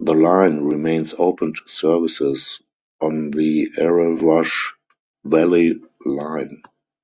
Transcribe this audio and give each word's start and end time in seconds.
The 0.00 0.12
line 0.12 0.64
remains 0.64 1.14
open 1.16 1.52
to 1.54 1.60
services 1.68 2.60
on 3.00 3.30
the 3.30 3.70
Erewash 3.78 4.72
Valley 5.24 5.80
Line. 6.04 6.62